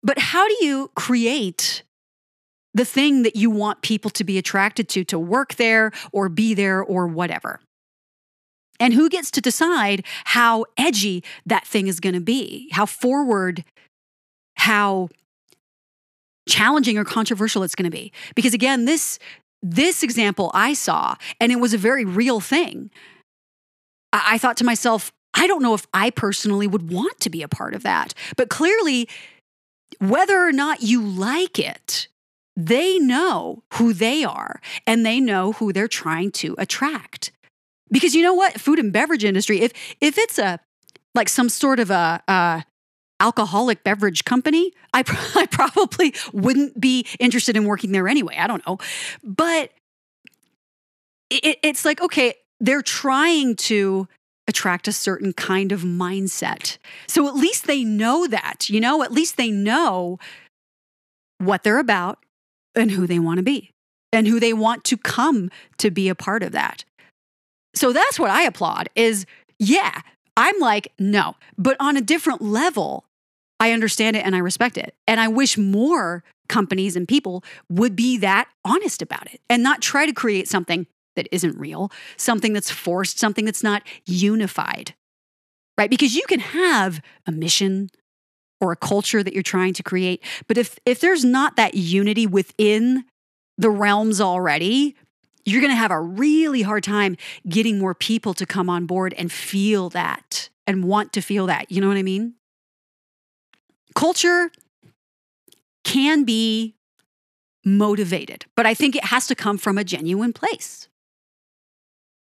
But 0.02 0.18
how 0.18 0.48
do 0.48 0.66
you 0.66 0.92
create 0.96 1.84
the 2.74 2.86
thing 2.86 3.24
that 3.24 3.36
you 3.36 3.50
want 3.50 3.82
people 3.82 4.12
to 4.12 4.24
be 4.24 4.38
attracted 4.38 4.88
to, 4.90 5.04
to 5.06 5.20
work 5.20 5.56
there 5.56 5.92
or 6.14 6.30
be 6.30 6.54
there 6.54 6.82
or 6.82 7.08
whatever? 7.08 7.60
And 8.80 8.94
who 8.94 9.10
gets 9.10 9.32
to 9.32 9.42
decide 9.42 10.06
how 10.26 10.66
edgy 10.78 11.24
that 11.46 11.66
thing 11.66 11.88
is 11.88 12.00
going 12.00 12.16
to 12.16 12.22
be, 12.22 12.70
how 12.72 12.86
forward, 12.86 13.64
how 14.56 15.10
challenging 16.48 16.98
or 16.98 17.04
controversial 17.04 17.64
it's 17.64 17.76
going 17.76 17.90
to 17.90 17.96
be? 17.96 18.12
Because 18.36 18.54
again, 18.54 18.86
this 18.86 19.20
this 19.64 20.04
example 20.04 20.52
I 20.54 20.74
saw, 20.74 21.16
and 21.40 21.52
it 21.52 21.60
was 21.60 21.74
a 21.74 21.78
very 21.78 22.06
real 22.06 22.40
thing. 22.40 22.92
I, 24.14 24.34
I 24.34 24.38
thought 24.38 24.58
to 24.58 24.64
myself, 24.64 25.12
I 25.34 25.48
don't 25.48 25.64
know 25.64 25.74
if 25.74 25.88
I 25.94 26.10
personally 26.10 26.68
would 26.68 26.92
want 26.92 27.20
to 27.22 27.30
be 27.30 27.42
a 27.44 27.48
part 27.48 27.74
of 27.74 27.84
that. 27.84 28.14
But 28.36 28.50
clearly, 28.50 29.10
whether 30.00 30.38
or 30.38 30.52
not 30.52 30.82
you 30.82 31.02
like 31.02 31.60
it, 31.60 32.08
they 32.56 32.98
know 32.98 33.64
who 33.74 33.94
they 33.94 34.24
are 34.24 34.60
and 34.86 35.06
they 35.06 35.20
know 35.20 35.54
who 35.54 35.72
they're 35.72 35.88
trying 35.88 36.32
to 36.32 36.56
attract. 36.58 37.32
Because 37.92 38.16
you 38.16 38.22
know 38.22 38.34
what? 38.34 38.60
Food 38.60 38.80
and 38.80 38.92
beverage 38.92 39.24
industry, 39.24 39.62
if 39.62 39.74
if 40.02 40.18
it's 40.18 40.38
a 40.40 40.60
like 41.16 41.30
some 41.30 41.50
sort 41.50 41.80
of 41.80 41.90
a, 41.90 42.22
a 42.28 42.64
alcoholic 43.20 43.84
beverage 43.84 44.26
company, 44.26 44.72
I, 44.94 45.04
I 45.36 45.48
probably 45.48 46.14
wouldn't 46.32 46.80
be 46.80 47.06
interested 47.20 47.58
in 47.58 47.66
working 47.66 47.92
there 47.92 48.08
anyway. 48.08 48.36
I 48.38 48.48
don't 48.48 48.66
know. 48.68 48.78
But 49.24 49.72
it, 51.30 51.60
it's 51.64 51.84
like, 51.84 52.02
okay, 52.02 52.36
they're 52.60 52.82
trying 52.82 53.56
to 53.56 54.08
attract 54.48 54.88
a 54.88 54.94
certain 54.94 55.34
kind 55.34 55.72
of 55.72 55.82
mindset. 55.82 56.78
So 57.08 57.28
at 57.28 57.36
least 57.36 57.68
they 57.68 57.84
know 57.84 58.28
that, 58.28 58.70
you 58.70 58.80
know, 58.80 59.04
at 59.04 59.12
least 59.12 59.36
they 59.36 59.52
know 59.52 60.20
what 61.38 61.64
they're 61.64 61.80
about 61.80 62.20
and 62.76 62.92
who 62.92 63.06
they 63.06 63.20
want 63.20 63.38
to 63.38 63.44
be 63.44 63.72
and 64.14 64.26
who 64.26 64.40
they 64.40 64.54
want 64.54 64.86
to 64.86 64.98
come 64.98 65.52
to 65.78 65.92
be 65.92 66.08
a 66.08 66.16
part 66.16 66.44
of 66.44 66.54
that. 66.54 66.86
So 67.78 67.94
that's 67.94 68.20
what 68.20 68.30
I 68.30 68.44
applaud 68.44 68.90
is 68.96 69.26
yeah, 69.60 70.02
I'm 70.36 70.60
like, 70.60 70.92
no, 71.00 71.36
but 71.58 71.78
on 71.80 71.98
a 71.98 72.02
different 72.02 72.42
level, 72.42 73.06
I 73.60 73.72
understand 73.72 74.16
it 74.16 74.26
and 74.26 74.36
I 74.36 74.40
respect 74.40 74.78
it. 74.78 74.96
And 75.08 75.20
I 75.20 75.28
wish 75.28 75.58
more 75.58 76.24
companies 76.48 76.96
and 76.96 77.08
people 77.08 77.44
would 77.70 77.96
be 77.96 78.18
that 78.20 78.48
honest 78.64 79.02
about 79.02 79.32
it 79.34 79.42
and 79.50 79.64
not 79.64 79.82
try 79.82 80.06
to 80.06 80.14
create 80.14 80.48
something 80.48 80.88
that 81.16 81.28
isn't 81.32 81.58
real, 81.58 81.92
something 82.16 82.54
that's 82.54 82.72
forced, 82.72 83.20
something 83.20 83.46
that's 83.46 83.64
not 83.64 83.84
unified. 84.06 84.94
Right? 85.78 85.90
Because 85.90 86.16
you 86.16 86.24
can 86.28 86.40
have 86.40 87.02
a 87.26 87.32
mission 87.32 87.90
or 88.60 88.72
a 88.72 88.76
culture 88.76 89.22
that 89.22 89.34
you're 89.34 89.44
trying 89.44 89.74
to 89.74 89.84
create, 89.84 90.24
but 90.48 90.58
if 90.58 90.80
if 90.86 91.00
there's 91.00 91.24
not 91.24 91.56
that 91.58 91.76
unity 91.76 92.26
within 92.26 93.06
the 93.60 93.70
realms 93.70 94.20
already, 94.20 94.96
you're 95.48 95.62
going 95.62 95.72
to 95.72 95.78
have 95.78 95.92
a 95.92 96.02
really 96.02 96.62
hard 96.62 96.84
time 96.84 97.16
getting 97.48 97.80
more 97.80 97.96
people 97.96 98.34
to 98.34 98.46
come 98.46 98.70
on 98.70 98.86
board 98.86 99.14
and 99.18 99.32
feel 99.32 99.90
that 99.90 100.50
and 100.68 100.84
want 100.84 101.14
to 101.14 101.22
feel 101.22 101.46
that. 101.46 101.72
You 101.72 101.80
know 101.80 101.88
what 101.88 101.96
I 101.96 102.04
mean? 102.04 102.34
Culture 103.96 104.52
can 105.86 106.26
be 106.26 106.76
motivated, 107.64 108.46
but 108.58 108.66
I 108.66 108.74
think 108.74 108.98
it 108.98 109.06
has 109.06 109.26
to 109.28 109.36
come 109.36 109.58
from 109.58 109.78
a 109.78 109.86
genuine 109.86 110.34
place. 110.34 110.90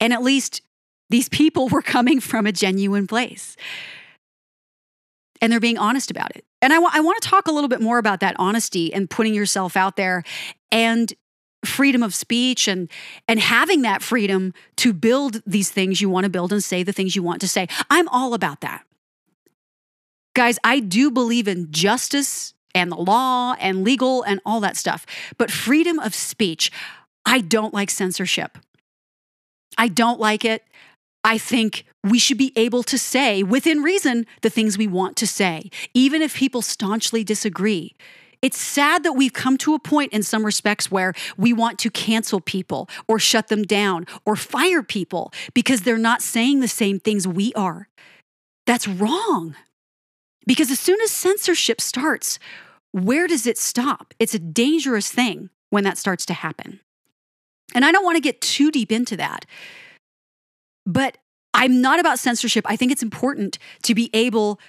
And 0.01 0.13
at 0.13 0.25
least 0.25 0.63
these 1.09 1.29
people 1.29 1.69
were 1.71 1.83
coming 1.83 2.19
from 2.19 2.47
a 2.47 2.53
genuine 2.53 3.07
place. 3.07 3.57
And 5.41 5.53
they're 5.53 5.61
being 5.61 5.79
honest 5.79 6.11
about 6.11 6.35
it. 6.35 6.45
And 6.61 6.73
I, 6.73 6.77
w- 6.77 6.91
I 6.93 7.01
want 7.01 7.23
to 7.23 7.29
talk 7.29 7.47
a 7.47 7.53
little 7.53 7.69
bit 7.69 7.81
more 7.81 7.99
about 7.99 8.21
that 8.21 8.35
honesty 8.41 8.93
and 8.93 9.09
putting 9.09 9.35
yourself 9.35 9.77
out 9.77 9.95
there 9.95 10.25
and 10.73 11.13
freedom 11.69 12.03
of 12.03 12.15
speech 12.15 12.69
and 12.69 12.89
and 13.29 13.41
having 13.41 13.83
that 13.83 14.03
freedom 14.03 14.53
to 14.77 14.93
build 14.93 15.43
these 15.47 15.71
things 15.71 16.01
you 16.01 16.09
want 16.09 16.25
to 16.25 16.31
build 16.31 16.53
and 16.53 16.63
say 16.63 16.83
the 16.83 16.93
things 16.93 17.17
you 17.17 17.23
want 17.23 17.41
to 17.41 17.49
say. 17.49 17.69
I'm 17.91 18.09
all 18.09 18.35
about 18.35 18.61
that. 18.61 18.85
Guys, 20.35 20.59
I 20.65 20.81
do 20.81 21.11
believe 21.11 21.47
in 21.47 21.71
justice 21.71 22.55
and 22.75 22.91
the 22.91 22.97
law 22.97 23.55
and 23.61 23.85
legal 23.85 24.23
and 24.23 24.41
all 24.45 24.61
that 24.61 24.77
stuff. 24.77 25.07
But 25.39 25.51
freedom 25.51 25.99
of 26.01 26.15
speech, 26.15 26.73
I 27.25 27.41
don't 27.41 27.73
like 27.73 27.91
censorship. 27.91 28.59
I 29.79 29.89
don't 29.89 30.21
like 30.21 30.45
it. 30.45 30.65
I 31.23 31.39
think 31.39 31.85
we 32.03 32.19
should 32.19 32.37
be 32.37 32.53
able 32.55 32.83
to 32.83 32.99
say, 32.99 33.43
within 33.43 33.83
reason, 33.83 34.27
the 34.43 34.51
things 34.51 34.77
we 34.77 34.87
want 34.87 35.17
to 35.17 35.27
say, 35.27 35.71
even 35.95 36.21
if 36.21 36.37
people 36.37 36.61
staunchly 36.61 37.25
disagree. 37.25 37.95
It's 38.45 38.61
sad 38.61 39.05
that 39.05 39.15
we've 39.15 39.33
come 39.33 39.57
to 39.57 39.73
a 39.73 39.79
point 39.79 40.13
in 40.13 40.23
some 40.23 40.45
respects 40.45 40.91
where 40.91 41.15
we 41.39 41.55
want 41.55 41.79
to 41.79 41.89
cancel 41.91 42.43
people 42.43 42.91
or 43.09 43.19
shut 43.19 43.49
them 43.49 43.63
down 43.63 44.05
or 44.27 44.37
fire 44.37 44.83
people 44.83 45.33
because 45.55 45.81
they're 45.81 45.97
not 45.97 46.21
saying 46.21 46.61
the 46.61 46.69
same 46.69 47.01
things 47.01 47.27
we 47.27 47.55
are. 47.55 47.89
That's 48.67 48.87
wrong. 48.87 49.57
Because 50.47 50.71
as 50.71 50.79
soon 50.79 51.01
as 51.01 51.11
censorship 51.11 51.81
starts, 51.81 52.39
where 52.93 53.27
does 53.27 53.47
it 53.47 53.57
stop? 53.57 54.13
It's 54.19 54.35
a 54.35 54.39
dangerous 54.39 55.11
thing 55.11 55.49
when 55.71 55.85
that 55.85 55.97
starts 55.97 56.27
to 56.27 56.35
happen. 56.35 56.81
And 57.75 57.83
I 57.83 57.93
don't 57.93 58.05
want 58.05 58.17
to 58.17 58.21
get 58.21 58.43
too 58.43 58.71
deep 58.71 58.93
into 58.93 59.17
that. 59.17 59.47
But 60.85 61.17
I'm 61.55 61.81
not 61.81 61.99
about 61.99 62.19
censorship. 62.19 62.67
I 62.69 62.77
think 62.77 62.93
it's 62.93 63.03
important 63.03 63.59
to 63.85 63.95
be 63.95 64.11
able, 64.13 64.61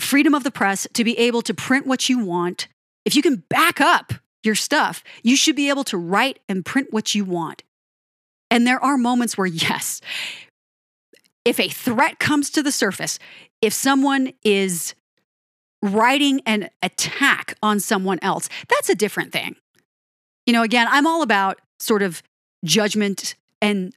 freedom 0.00 0.34
of 0.34 0.42
the 0.42 0.50
press, 0.50 0.88
to 0.94 1.04
be 1.04 1.16
able 1.16 1.42
to 1.42 1.54
print 1.54 1.86
what 1.86 2.08
you 2.08 2.18
want, 2.18 2.66
if 3.08 3.16
you 3.16 3.22
can 3.22 3.36
back 3.48 3.80
up 3.80 4.12
your 4.44 4.54
stuff, 4.54 5.02
you 5.22 5.34
should 5.34 5.56
be 5.56 5.70
able 5.70 5.82
to 5.84 5.96
write 5.96 6.40
and 6.46 6.62
print 6.62 6.88
what 6.90 7.14
you 7.14 7.24
want. 7.24 7.62
And 8.50 8.66
there 8.66 8.84
are 8.84 8.98
moments 8.98 9.38
where, 9.38 9.46
yes, 9.46 10.02
if 11.42 11.58
a 11.58 11.70
threat 11.70 12.18
comes 12.18 12.50
to 12.50 12.62
the 12.62 12.70
surface, 12.70 13.18
if 13.62 13.72
someone 13.72 14.34
is 14.44 14.94
writing 15.80 16.42
an 16.44 16.68
attack 16.82 17.54
on 17.62 17.80
someone 17.80 18.18
else, 18.20 18.50
that's 18.68 18.90
a 18.90 18.94
different 18.94 19.32
thing. 19.32 19.56
You 20.44 20.52
know, 20.52 20.62
again, 20.62 20.86
I'm 20.90 21.06
all 21.06 21.22
about 21.22 21.62
sort 21.80 22.02
of 22.02 22.22
judgment 22.62 23.36
and 23.62 23.94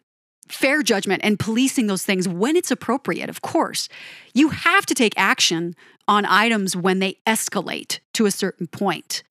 fair 0.54 0.84
judgment 0.84 1.22
and 1.24 1.40
policing 1.40 1.88
those 1.88 2.04
things 2.04 2.28
when 2.28 2.56
it's 2.56 2.72
appropriate, 2.72 3.30
of 3.30 3.42
course. 3.42 3.90
You 4.34 4.50
have 4.50 4.86
to 4.88 4.94
take 4.94 5.14
action 5.18 5.76
on 6.08 6.26
items 6.26 6.76
when 6.76 7.00
they 7.00 7.18
escalate 7.26 8.00
to 8.14 8.26
a 8.26 8.32
certain 8.32 8.68
point. 8.68 9.24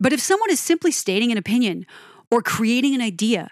But 0.00 0.12
if 0.12 0.20
someone 0.20 0.50
is 0.50 0.60
simply 0.60 0.90
stating 0.90 1.32
an 1.32 1.38
opinion 1.38 1.86
or 2.30 2.42
creating 2.42 2.94
an 2.94 3.00
idea 3.00 3.48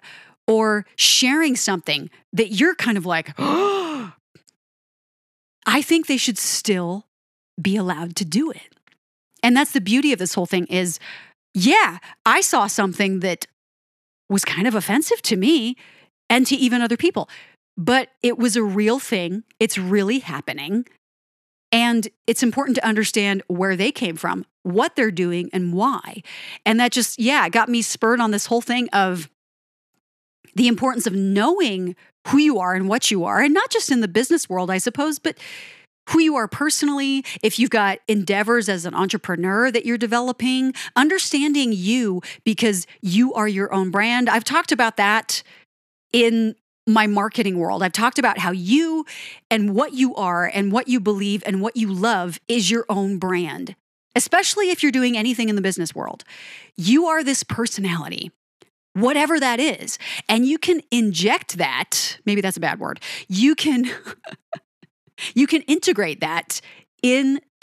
or 0.46 0.84
sharing 0.96 1.56
something 1.56 2.10
that 2.32 2.48
you're 2.48 2.74
kind 2.74 2.98
of 2.98 3.06
like, 3.06 3.32
I 3.38 4.12
think 5.80 6.06
they 6.06 6.18
should 6.18 6.38
still 6.38 7.06
be 7.60 7.76
allowed 7.76 8.16
to 8.16 8.24
do 8.24 8.50
it. 8.50 8.74
And 9.42 9.56
that's 9.56 9.72
the 9.72 9.80
beauty 9.80 10.12
of 10.12 10.18
this 10.18 10.34
whole 10.34 10.46
thing 10.46 10.66
is 10.66 10.98
yeah, 11.54 11.98
I 12.26 12.40
saw 12.40 12.66
something 12.66 13.20
that 13.20 13.46
was 14.28 14.44
kind 14.44 14.66
of 14.66 14.74
offensive 14.74 15.22
to 15.22 15.36
me 15.36 15.76
and 16.30 16.46
to 16.46 16.56
even 16.56 16.82
other 16.82 16.96
people, 16.96 17.28
but 17.76 18.08
it 18.22 18.38
was 18.38 18.56
a 18.56 18.62
real 18.62 18.98
thing. 18.98 19.44
It's 19.58 19.78
really 19.78 20.20
happening. 20.20 20.86
And 21.72 22.06
it's 22.26 22.42
important 22.42 22.76
to 22.76 22.86
understand 22.86 23.42
where 23.48 23.74
they 23.74 23.90
came 23.90 24.16
from, 24.16 24.46
what 24.62 24.94
they're 24.94 25.10
doing, 25.10 25.50
and 25.52 25.72
why. 25.72 26.22
And 26.64 26.78
that 26.78 26.92
just, 26.92 27.18
yeah, 27.18 27.48
got 27.48 27.68
me 27.68 27.82
spurred 27.82 28.20
on 28.20 28.30
this 28.30 28.46
whole 28.46 28.60
thing 28.60 28.88
of 28.90 29.28
the 30.54 30.68
importance 30.68 31.06
of 31.08 31.14
knowing 31.14 31.96
who 32.28 32.38
you 32.38 32.60
are 32.60 32.74
and 32.74 32.88
what 32.88 33.10
you 33.10 33.24
are, 33.24 33.40
and 33.40 33.52
not 33.52 33.70
just 33.70 33.90
in 33.90 34.00
the 34.00 34.08
business 34.08 34.48
world, 34.48 34.70
I 34.70 34.78
suppose, 34.78 35.18
but 35.18 35.36
who 36.10 36.20
you 36.20 36.36
are 36.36 36.46
personally, 36.46 37.24
if 37.42 37.58
you've 37.58 37.70
got 37.70 37.98
endeavors 38.08 38.68
as 38.68 38.84
an 38.84 38.94
entrepreneur 38.94 39.70
that 39.70 39.84
you're 39.84 39.98
developing, 39.98 40.74
understanding 40.94 41.72
you 41.72 42.22
because 42.44 42.86
you 43.00 43.34
are 43.34 43.48
your 43.48 43.72
own 43.74 43.90
brand. 43.90 44.28
I've 44.28 44.44
talked 44.44 44.70
about 44.70 44.96
that 44.96 45.42
in 46.14 46.54
my 46.86 47.06
marketing 47.08 47.58
world. 47.58 47.82
I've 47.82 47.92
talked 47.92 48.20
about 48.20 48.38
how 48.38 48.52
you 48.52 49.04
and 49.50 49.74
what 49.74 49.94
you 49.94 50.14
are 50.14 50.46
and 50.46 50.70
what 50.70 50.86
you 50.86 51.00
believe 51.00 51.42
and 51.44 51.60
what 51.60 51.76
you 51.76 51.92
love 51.92 52.38
is 52.46 52.70
your 52.70 52.86
own 52.88 53.18
brand, 53.18 53.74
especially 54.14 54.70
if 54.70 54.82
you're 54.82 54.92
doing 54.92 55.16
anything 55.16 55.48
in 55.48 55.56
the 55.56 55.62
business 55.62 55.92
world. 55.94 56.22
You 56.76 57.06
are 57.06 57.24
this 57.24 57.42
personality, 57.42 58.30
whatever 58.92 59.40
that 59.40 59.58
is. 59.58 59.98
And 60.28 60.46
you 60.46 60.56
can 60.56 60.82
inject 60.92 61.58
that, 61.58 62.18
maybe 62.24 62.40
that's 62.40 62.58
a 62.58 62.60
bad 62.60 62.78
word. 62.78 63.00
You 63.26 63.56
can 63.56 63.90
you 65.34 65.48
can 65.48 65.62
integrate 65.62 66.20
that 66.20 66.60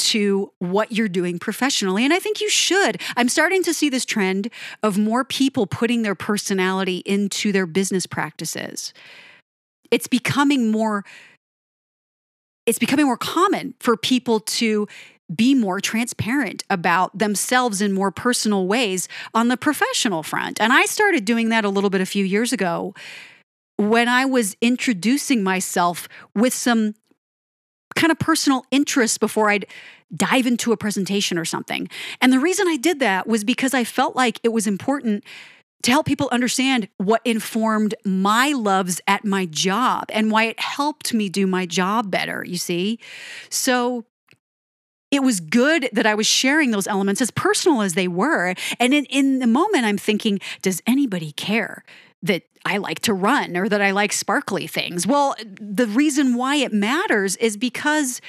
into 0.01 0.51
what 0.59 0.91
you're 0.91 1.07
doing 1.07 1.39
professionally. 1.39 2.03
And 2.03 2.13
I 2.13 2.19
think 2.19 2.41
you 2.41 2.49
should. 2.49 2.99
I'm 3.15 3.29
starting 3.29 3.63
to 3.63 3.73
see 3.73 3.89
this 3.89 4.05
trend 4.05 4.49
of 4.83 4.97
more 4.97 5.23
people 5.23 5.67
putting 5.67 6.01
their 6.01 6.15
personality 6.15 6.97
into 7.05 7.51
their 7.51 7.65
business 7.65 8.05
practices. 8.05 8.93
It's 9.89 10.07
becoming 10.07 10.71
more 10.71 11.05
it's 12.67 12.77
becoming 12.77 13.07
more 13.07 13.17
common 13.17 13.73
for 13.79 13.97
people 13.97 14.39
to 14.39 14.87
be 15.35 15.55
more 15.55 15.79
transparent 15.79 16.63
about 16.69 17.17
themselves 17.17 17.81
in 17.81 17.91
more 17.91 18.11
personal 18.11 18.67
ways 18.67 19.07
on 19.33 19.47
the 19.47 19.57
professional 19.57 20.21
front. 20.21 20.61
And 20.61 20.71
I 20.71 20.85
started 20.85 21.25
doing 21.25 21.49
that 21.49 21.65
a 21.65 21.69
little 21.69 21.89
bit 21.89 22.01
a 22.01 22.05
few 22.05 22.23
years 22.23 22.53
ago 22.53 22.93
when 23.77 24.07
I 24.07 24.25
was 24.25 24.55
introducing 24.61 25.41
myself 25.41 26.07
with 26.35 26.53
some 26.53 26.93
kind 27.95 28.11
of 28.11 28.19
personal 28.19 28.65
interest 28.71 29.19
before 29.19 29.49
I'd 29.49 29.65
dive 30.15 30.45
into 30.45 30.71
a 30.71 30.77
presentation 30.77 31.37
or 31.37 31.45
something. 31.45 31.89
And 32.19 32.33
the 32.33 32.39
reason 32.39 32.67
I 32.67 32.77
did 32.77 32.99
that 32.99 33.27
was 33.27 33.43
because 33.43 33.73
I 33.73 33.83
felt 33.83 34.15
like 34.15 34.39
it 34.43 34.49
was 34.49 34.67
important 34.67 35.23
to 35.83 35.91
help 35.91 36.05
people 36.05 36.29
understand 36.31 36.87
what 36.97 37.21
informed 37.25 37.95
my 38.05 38.51
loves 38.51 39.01
at 39.07 39.25
my 39.25 39.45
job 39.45 40.05
and 40.09 40.31
why 40.31 40.43
it 40.43 40.59
helped 40.59 41.13
me 41.13 41.27
do 41.27 41.47
my 41.47 41.65
job 41.65 42.11
better, 42.11 42.43
you 42.45 42.57
see? 42.57 42.99
So 43.49 44.05
it 45.11 45.23
was 45.23 45.39
good 45.39 45.89
that 45.91 46.05
I 46.05 46.15
was 46.15 46.25
sharing 46.25 46.71
those 46.71 46.87
elements 46.87 47.21
as 47.21 47.31
personal 47.31 47.81
as 47.81 47.93
they 47.93 48.07
were. 48.07 48.55
And 48.79 48.93
in, 48.93 49.05
in 49.05 49.39
the 49.39 49.47
moment, 49.47 49.85
I'm 49.85 49.97
thinking, 49.97 50.39
does 50.61 50.81
anybody 50.87 51.33
care? 51.33 51.83
that 52.23 52.43
I 52.65 52.77
like 52.77 52.99
to 53.01 53.13
run 53.13 53.57
or 53.57 53.67
that 53.67 53.81
I 53.81 53.91
like 53.91 54.13
sparkly 54.13 54.67
things. 54.67 55.07
Well, 55.07 55.35
the 55.43 55.87
reason 55.87 56.35
why 56.35 56.57
it 56.57 56.71
matters 56.71 57.35
is 57.37 57.57
because 57.57 58.21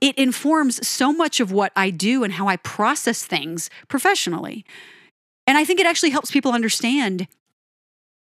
it 0.00 0.16
informs 0.18 0.86
so 0.86 1.12
much 1.12 1.40
of 1.40 1.52
what 1.52 1.72
I 1.76 1.90
do 1.90 2.24
and 2.24 2.32
how 2.32 2.48
I 2.48 2.56
process 2.56 3.24
things 3.24 3.70
professionally. 3.88 4.64
And 5.46 5.56
I 5.56 5.64
think 5.64 5.80
it 5.80 5.86
actually 5.86 6.10
helps 6.10 6.30
people 6.30 6.52
understand 6.52 7.28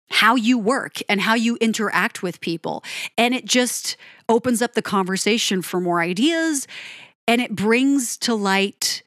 how 0.10 0.36
you 0.36 0.58
work 0.58 0.96
and 1.08 1.22
how 1.22 1.36
you 1.36 1.58
interact 1.62 2.22
with 2.22 2.42
people. 2.42 2.84
And 3.18 3.34
it 3.34 3.46
just 3.46 3.96
opens 4.28 4.62
up 4.62 4.74
the 4.74 4.82
conversation 4.82 5.62
for 5.62 5.80
more 5.80 6.02
ideas 6.02 6.68
and 7.32 7.40
it 7.40 7.56
brings 7.56 8.18
to 8.18 8.36
light 8.36 9.04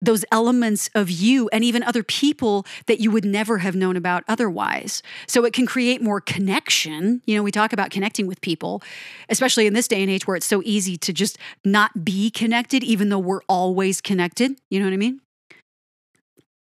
those 0.00 0.24
elements 0.32 0.90
of 0.92 1.08
you 1.08 1.48
and 1.50 1.62
even 1.62 1.84
other 1.84 2.02
people 2.02 2.66
that 2.86 2.98
you 2.98 3.12
would 3.12 3.24
never 3.24 3.58
have 3.58 3.76
known 3.76 3.96
about 3.96 4.24
otherwise. 4.26 5.04
So 5.28 5.44
it 5.44 5.52
can 5.52 5.64
create 5.64 6.02
more 6.02 6.20
connection. 6.20 7.22
You 7.24 7.36
know, 7.36 7.44
we 7.44 7.52
talk 7.52 7.72
about 7.72 7.92
connecting 7.92 8.26
with 8.26 8.40
people, 8.40 8.82
especially 9.28 9.68
in 9.68 9.72
this 9.74 9.86
day 9.86 10.02
and 10.02 10.10
age 10.10 10.26
where 10.26 10.34
it's 10.34 10.46
so 10.46 10.62
easy 10.64 10.96
to 10.96 11.12
just 11.12 11.38
not 11.64 12.04
be 12.04 12.28
connected, 12.28 12.82
even 12.82 13.08
though 13.08 13.20
we're 13.20 13.42
always 13.48 14.00
connected. 14.00 14.60
You 14.68 14.80
know 14.80 14.86
what 14.86 14.94
I 14.94 14.96
mean? 14.96 15.20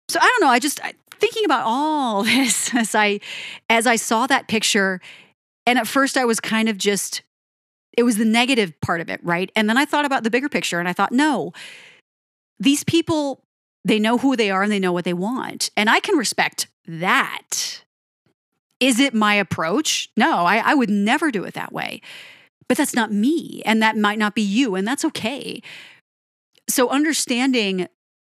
So 0.09 0.19
I 0.21 0.27
don't 0.27 0.41
know. 0.41 0.51
I 0.51 0.59
just 0.59 0.79
thinking 1.13 1.43
about 1.43 1.63
all 1.65 2.21
this 2.35 2.71
as 2.75 2.93
I 2.93 3.19
as 3.67 3.87
I 3.87 3.95
saw 3.95 4.27
that 4.27 4.47
picture, 4.47 5.01
and 5.65 5.79
at 5.79 5.87
first 5.87 6.17
I 6.17 6.25
was 6.25 6.39
kind 6.39 6.69
of 6.69 6.77
just 6.77 7.23
it 7.97 8.03
was 8.03 8.17
the 8.17 8.25
negative 8.25 8.79
part 8.81 9.01
of 9.01 9.09
it, 9.09 9.19
right? 9.23 9.51
And 9.55 9.69
then 9.69 9.77
I 9.77 9.85
thought 9.85 10.05
about 10.05 10.23
the 10.23 10.29
bigger 10.29 10.49
picture 10.49 10.79
and 10.79 10.87
I 10.87 10.93
thought, 10.93 11.11
no, 11.11 11.51
these 12.59 12.83
people, 12.83 13.43
they 13.83 13.99
know 13.99 14.17
who 14.17 14.35
they 14.35 14.51
are 14.51 14.63
and 14.63 14.71
they 14.71 14.79
know 14.79 14.93
what 14.93 15.05
they 15.05 15.13
want. 15.13 15.69
And 15.75 15.89
I 15.89 15.99
can 15.99 16.15
respect 16.15 16.67
that. 16.87 17.83
Is 18.79 18.99
it 18.99 19.13
my 19.13 19.35
approach? 19.35 20.09
No, 20.15 20.45
I, 20.45 20.57
I 20.57 20.73
would 20.73 20.89
never 20.89 21.31
do 21.31 21.43
it 21.43 21.53
that 21.53 21.71
way. 21.71 22.01
But 22.67 22.77
that's 22.77 22.95
not 22.95 23.11
me. 23.11 23.61
And 23.65 23.81
that 23.81 23.97
might 23.97 24.17
not 24.17 24.33
be 24.33 24.41
you. 24.41 24.75
And 24.75 24.87
that's 24.87 25.03
okay. 25.05 25.61
So, 26.69 26.89
understanding 26.89 27.87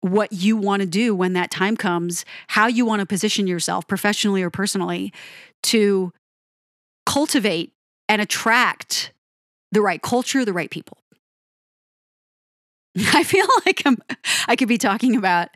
what 0.01 0.33
you 0.33 0.57
want 0.57 0.81
to 0.81 0.85
do 0.85 1.15
when 1.15 1.33
that 1.33 1.49
time 1.49 1.77
comes, 1.77 2.25
how 2.47 2.67
you 2.67 2.85
want 2.85 2.99
to 2.99 3.05
position 3.05 3.47
yourself 3.47 3.87
professionally 3.87 4.43
or 4.43 4.49
personally 4.49 5.13
to 5.63 6.11
cultivate 7.05 7.73
and 8.07 8.21
attract 8.21 9.11
the 9.75 9.81
right 9.81 10.01
culture, 10.01 10.45
the 10.45 10.53
right 10.53 10.71
people. 10.71 10.97
I 13.13 13.23
feel 13.23 13.45
like 13.65 13.81
I'm 13.85 13.97
I 14.47 14.55
could 14.55 14.69
be 14.69 14.77
talking 14.77 15.17
about 15.17 15.49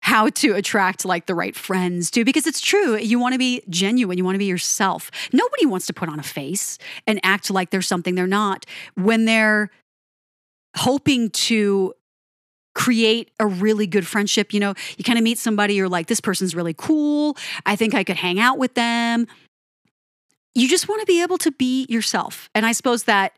how 0.00 0.28
to 0.28 0.54
attract 0.54 1.04
like 1.04 1.26
the 1.26 1.34
right 1.34 1.56
friends 1.56 2.08
too 2.08 2.24
because 2.24 2.46
it's 2.46 2.60
true 2.60 2.96
you 2.96 3.18
want 3.18 3.32
to 3.32 3.38
be 3.38 3.60
genuine 3.68 4.16
you 4.16 4.24
want 4.24 4.36
to 4.36 4.38
be 4.38 4.44
yourself. 4.44 5.10
Nobody 5.32 5.66
wants 5.66 5.86
to 5.86 5.92
put 5.92 6.08
on 6.08 6.20
a 6.20 6.22
face 6.22 6.78
and 7.04 7.18
act 7.24 7.50
like 7.50 7.70
they're 7.70 7.82
something 7.82 8.14
they're 8.14 8.28
not 8.28 8.64
when 8.94 9.24
they're 9.24 9.70
hoping 10.76 11.30
to 11.30 11.94
create 12.76 13.32
a 13.40 13.46
really 13.46 13.88
good 13.88 14.06
friendship 14.06 14.54
you 14.54 14.60
know? 14.60 14.72
You 14.96 15.02
kind 15.02 15.18
of 15.18 15.24
meet 15.24 15.38
somebody 15.38 15.74
you're 15.74 15.88
like 15.88 16.06
this 16.06 16.20
person's 16.20 16.54
really 16.54 16.74
cool. 16.74 17.36
I 17.66 17.74
think 17.74 17.92
i 17.92 18.04
could 18.04 18.16
hang 18.16 18.38
out 18.38 18.56
with 18.56 18.74
them. 18.74 19.26
You 20.54 20.68
just 20.68 20.88
want 20.88 21.00
to 21.00 21.06
be 21.06 21.22
able 21.22 21.38
to 21.38 21.50
be 21.50 21.86
yourself 21.88 22.48
and 22.54 22.64
i 22.64 22.70
suppose 22.70 23.02
that 23.04 23.32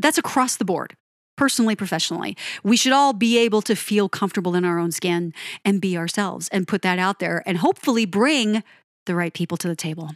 that's 0.00 0.18
across 0.18 0.56
the 0.56 0.64
board 0.64 0.94
personally, 1.40 1.74
professionally. 1.74 2.36
We 2.62 2.76
should 2.76 2.92
all 2.92 3.14
be 3.14 3.38
able 3.38 3.62
to 3.62 3.74
feel 3.74 4.10
comfortable 4.10 4.54
in 4.54 4.66
our 4.66 4.78
own 4.78 4.92
skin 4.92 5.32
and 5.64 5.80
be 5.80 5.96
ourselves 5.96 6.48
and 6.48 6.68
put 6.68 6.82
that 6.82 6.98
out 6.98 7.18
there 7.18 7.42
and 7.46 7.56
hopefully 7.56 8.04
bring 8.04 8.62
the 9.06 9.14
right 9.14 9.32
people 9.32 9.56
to 9.56 9.66
the 9.66 9.74
table. 9.74 10.10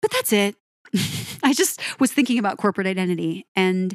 But 0.00 0.12
that's 0.12 0.32
it. 0.32 0.56
I 1.42 1.52
just 1.52 1.82
was 2.00 2.10
thinking 2.10 2.38
about 2.38 2.56
corporate 2.56 2.86
identity 2.86 3.44
and 3.54 3.94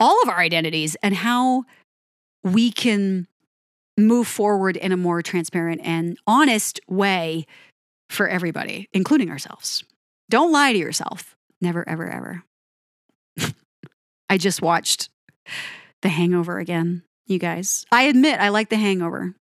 all 0.00 0.22
of 0.22 0.30
our 0.30 0.40
identities 0.40 0.96
and 1.02 1.14
how 1.14 1.64
we 2.42 2.72
can 2.72 3.26
move 3.98 4.26
forward 4.26 4.78
in 4.78 4.92
a 4.92 4.96
more 4.96 5.20
transparent 5.20 5.82
and 5.84 6.16
honest 6.26 6.80
way 6.88 7.44
for 8.08 8.28
everybody, 8.28 8.88
including 8.94 9.30
ourselves. 9.30 9.84
Don't 10.30 10.52
lie 10.52 10.72
to 10.72 10.78
yourself. 10.78 11.36
Never, 11.60 11.86
ever, 11.86 12.08
ever. 12.08 12.44
I 14.32 14.38
just 14.38 14.62
watched 14.62 15.10
The 16.00 16.08
Hangover 16.08 16.58
again, 16.58 17.02
you 17.26 17.38
guys. 17.38 17.84
I 17.92 18.04
admit 18.04 18.40
I 18.40 18.48
like 18.48 18.70
The 18.70 18.78
Hangover. 18.78 19.34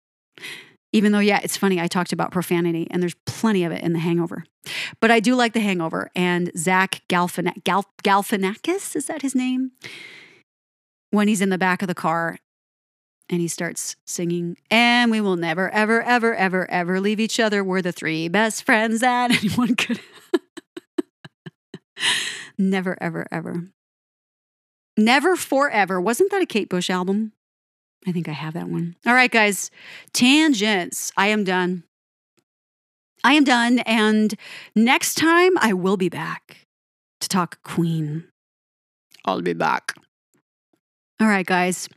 Even 0.93 1.13
though, 1.13 1.21
yeah, 1.21 1.39
it's 1.45 1.57
funny, 1.57 1.81
I 1.81 1.87
talked 1.87 2.13
about 2.13 2.33
profanity 2.33 2.89
and 2.91 3.01
there's 3.01 3.15
plenty 3.25 3.63
of 3.63 3.71
it 3.71 3.85
in 3.85 3.93
The 3.93 4.01
Hangover. 4.01 4.43
But 4.99 5.13
I 5.13 5.21
do 5.21 5.37
like 5.37 5.53
The 5.53 5.61
Hangover 5.61 6.11
and 6.17 6.51
Zach 6.59 7.03
Gal- 7.07 7.29
Galifianakis, 7.29 8.97
is 8.97 9.07
that 9.07 9.23
his 9.23 9.37
name? 9.37 9.71
When 11.13 11.29
he's 11.29 11.41
in 11.41 11.51
the 11.51 11.57
back 11.57 11.83
of 11.83 11.89
the 11.89 11.95
car 11.95 12.41
and 13.29 13.41
he 13.41 13.47
starts 13.47 13.95
singing, 14.05 14.57
and 14.73 15.09
we 15.09 15.21
will 15.21 15.37
never, 15.37 15.71
ever, 15.71 16.03
ever, 16.03 16.35
ever, 16.35 16.69
ever 16.69 17.01
leave 17.01 17.21
each 17.21 17.39
other. 17.39 17.63
We're 17.63 17.81
the 17.81 17.93
three 17.93 18.27
best 18.27 18.65
friends 18.65 19.03
that 19.03 19.31
anyone 19.41 19.77
could. 19.77 20.01
never, 22.59 22.99
ever, 23.01 23.29
ever. 23.31 23.69
Never 25.01 25.35
Forever. 25.35 26.01
Wasn't 26.01 26.31
that 26.31 26.43
a 26.43 26.47
Kate 26.47 26.69
Bush 26.69 26.91
album? 26.91 27.33
I 28.07 28.13
think 28.13 28.29
I 28.29 28.33
have 28.33 28.55
that 28.55 28.69
one. 28.69 28.97
All 29.07 29.15
right, 29.15 29.31
guys. 29.31 29.71
Tangents. 30.13 31.13
I 31.17 31.29
am 31.29 31.45
done. 31.45 31.85
I 33.25 33.35
am 33.35 33.45
done. 33.45 33.81
And 33.81 34.35
next 34.75 35.17
time 35.17 35.53
I 35.59 35.73
will 35.73 35.97
be 35.97 36.09
back 36.09 36.67
to 37.21 37.29
talk 37.29 37.63
Queen. 37.63 38.25
I'll 39.25 39.43
be 39.43 39.53
back. 39.53 39.95
All 41.21 41.29
right, 41.29 41.47
guys. 41.47 41.89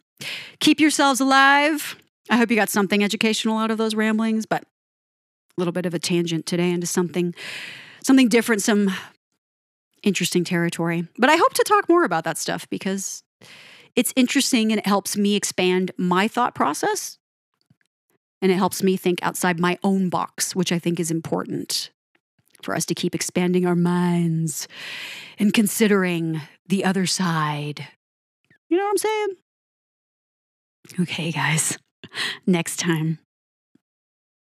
Keep 0.59 0.79
yourselves 0.79 1.19
alive. 1.19 1.97
I 2.29 2.37
hope 2.37 2.49
you 2.49 2.55
got 2.55 2.69
something 2.69 3.03
educational 3.03 3.57
out 3.57 3.71
of 3.71 3.77
those 3.77 3.95
ramblings, 3.95 4.45
but 4.45 4.63
a 4.63 4.65
little 5.57 5.71
bit 5.73 5.85
of 5.85 5.93
a 5.93 5.99
tangent 5.99 6.45
today 6.45 6.71
into 6.71 6.87
something 6.87 7.35
something 8.01 8.27
different, 8.27 8.61
some 8.61 8.91
interesting 10.03 10.43
territory. 10.43 11.07
But 11.17 11.29
I 11.29 11.35
hope 11.35 11.53
to 11.53 11.63
talk 11.63 11.89
more 11.89 12.03
about 12.03 12.23
that 12.25 12.37
stuff 12.37 12.69
because 12.69 13.23
it's 13.95 14.13
interesting 14.15 14.71
and 14.71 14.79
it 14.79 14.87
helps 14.87 15.17
me 15.17 15.35
expand 15.35 15.91
my 15.97 16.27
thought 16.27 16.55
process. 16.55 17.17
And 18.41 18.51
it 18.51 18.55
helps 18.55 18.83
me 18.83 18.97
think 18.97 19.19
outside 19.21 19.59
my 19.59 19.77
own 19.83 20.09
box, 20.09 20.53
which 20.55 20.71
I 20.71 20.79
think 20.79 20.99
is 20.99 21.09
important 21.09 21.91
for 22.61 22.75
us 22.75 22.85
to 22.85 22.95
keep 22.95 23.15
expanding 23.15 23.65
our 23.65 23.75
minds 23.75 24.67
and 25.39 25.53
considering 25.53 26.41
the 26.67 26.83
other 26.83 27.05
side. 27.05 27.87
You 28.69 28.77
know 28.77 28.83
what 28.83 28.89
I'm 28.89 28.97
saying? 28.97 29.27
Okay, 31.01 31.31
guys, 31.31 31.77
next 32.45 32.77
time. 32.79 33.19